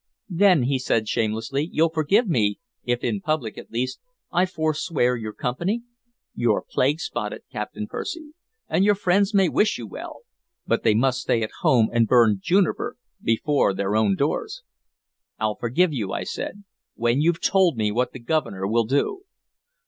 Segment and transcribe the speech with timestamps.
[0.31, 3.99] "Then," he said shamelessly, "you'll forgive me if in public, at least,
[4.31, 5.83] I forswear your company?
[6.33, 8.33] You're plague spotted, Captain Percy,
[8.67, 10.21] and your friends may wish you well,
[10.65, 14.63] but they must stay at home and burn juniper before their own doors."
[15.37, 16.63] "I'll forgive you," I said,
[16.95, 19.25] "when you 've told me what the Governor will do."